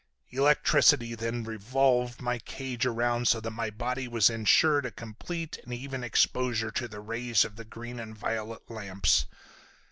Electricity 0.31 1.13
then 1.13 1.43
revolved 1.43 2.23
my 2.23 2.39
cage 2.39 2.87
around 2.87 3.27
so 3.27 3.39
that 3.39 3.51
my 3.51 3.69
body 3.69 4.07
was 4.07 4.31
insured 4.31 4.83
a 4.83 4.89
complete 4.89 5.59
and 5.63 5.71
even 5.75 6.03
exposure 6.03 6.71
to 6.71 6.87
the 6.87 6.99
rays 6.99 7.45
of 7.45 7.55
the 7.55 7.65
green 7.65 7.99
and 7.99 8.17
violet 8.17 8.67
lamps. 8.67 9.27